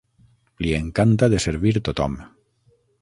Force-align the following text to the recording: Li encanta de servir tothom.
Li 0.65 0.71
encanta 0.77 1.29
de 1.35 1.41
servir 1.45 1.75
tothom. 1.91 2.17